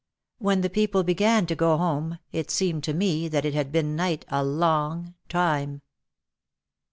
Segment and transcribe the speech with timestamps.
[0.39, 3.95] When the people began to go home it seemed to me that it had been
[3.95, 5.83] night a long time.